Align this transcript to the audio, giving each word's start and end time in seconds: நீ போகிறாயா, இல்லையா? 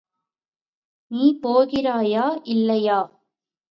நீ 1.11 1.25
போகிறாயா, 1.43 2.25
இல்லையா? 2.47 2.99